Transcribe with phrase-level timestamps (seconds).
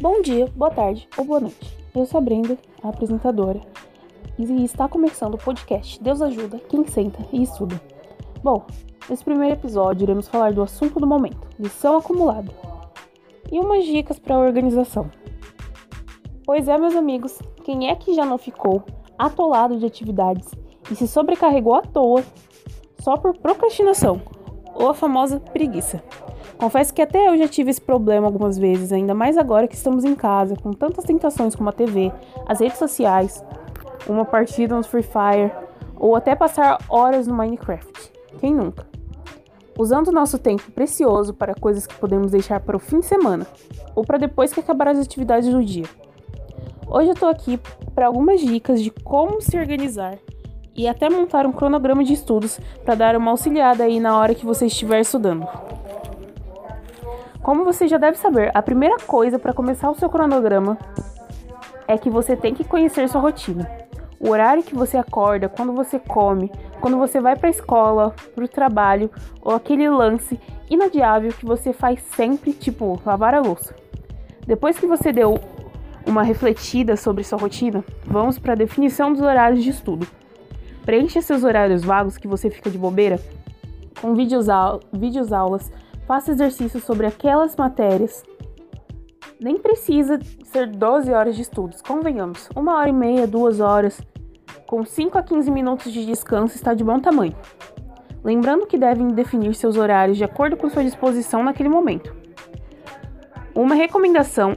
[0.00, 1.76] Bom dia, boa tarde ou boa noite.
[1.94, 3.60] Eu sou a Brenda, a apresentadora,
[4.38, 7.78] e está começando o podcast Deus Ajuda Quem Senta e Estuda.
[8.42, 8.64] Bom,
[9.10, 12.50] nesse primeiro episódio iremos falar do assunto do momento, lição acumulada,
[13.52, 15.10] e umas dicas para a organização.
[16.46, 18.82] Pois é, meus amigos, quem é que já não ficou
[19.18, 20.48] atolado de atividades
[20.90, 22.24] e se sobrecarregou à toa
[23.00, 24.22] só por procrastinação,
[24.74, 26.02] ou a famosa preguiça?
[26.60, 30.04] Confesso que até eu já tive esse problema algumas vezes, ainda mais agora que estamos
[30.04, 32.12] em casa, com tantas tentações como a TV,
[32.46, 33.42] as redes sociais,
[34.06, 35.50] uma partida no Free Fire
[35.96, 38.12] ou até passar horas no Minecraft.
[38.40, 38.86] Quem nunca?
[39.78, 43.46] Usando nosso tempo precioso para coisas que podemos deixar para o fim de semana
[43.94, 45.86] ou para depois que acabar as atividades do dia.
[46.86, 47.58] Hoje eu estou aqui
[47.94, 50.18] para algumas dicas de como se organizar
[50.76, 54.44] e até montar um cronograma de estudos para dar uma auxiliada aí na hora que
[54.44, 55.48] você estiver estudando.
[57.42, 60.76] Como você já deve saber, a primeira coisa para começar o seu cronograma
[61.88, 63.68] é que você tem que conhecer sua rotina.
[64.20, 68.44] O horário que você acorda, quando você come, quando você vai para a escola, para
[68.44, 69.10] o trabalho,
[69.40, 70.38] ou aquele lance
[70.68, 73.74] inadiável que você faz sempre, tipo lavar a louça.
[74.46, 75.40] Depois que você deu
[76.06, 80.06] uma refletida sobre sua rotina, vamos para a definição dos horários de estudo.
[80.84, 83.18] Preencha seus horários vagos que você fica de bobeira
[84.00, 84.48] com vídeos,
[85.32, 85.72] aulas
[86.06, 88.22] faça exercícios sobre aquelas matérias.
[89.40, 92.48] Nem precisa ser 12 horas de estudos, convenhamos.
[92.54, 94.00] Uma hora e meia, duas horas,
[94.66, 97.34] com 5 a 15 minutos de descanso está de bom tamanho.
[98.22, 102.14] Lembrando que devem definir seus horários de acordo com sua disposição naquele momento.
[103.54, 104.56] Uma recomendação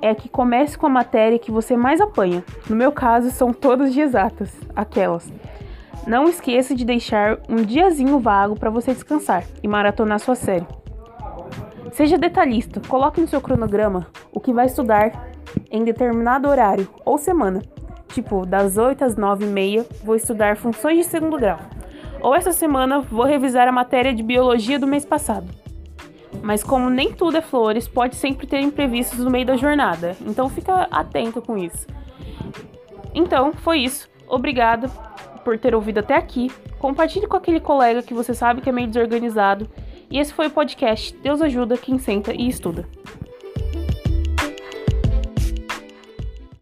[0.00, 2.44] é que comece com a matéria que você mais apanha.
[2.68, 5.30] No meu caso, são todas de exatas, aquelas.
[6.06, 10.66] Não esqueça de deixar um diazinho vago para você descansar e maratonar sua série.
[11.92, 15.28] Seja detalhista, coloque no seu cronograma o que vai estudar
[15.70, 17.62] em determinado horário ou semana.
[18.08, 21.58] Tipo, das 8 às 9 e meia vou estudar funções de segundo grau.
[22.20, 25.48] Ou essa semana vou revisar a matéria de biologia do mês passado.
[26.42, 30.16] Mas como nem tudo é flores, pode sempre ter imprevistos no meio da jornada.
[30.20, 31.86] Então fica atento com isso.
[33.14, 34.08] Então, foi isso.
[34.28, 34.90] Obrigada
[35.48, 36.52] por ter ouvido até aqui.
[36.78, 39.66] Compartilhe com aquele colega que você sabe que é meio desorganizado.
[40.10, 42.86] E esse foi o podcast Deus ajuda quem senta e estuda.